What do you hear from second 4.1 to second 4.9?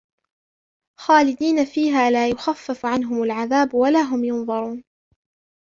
ينظرون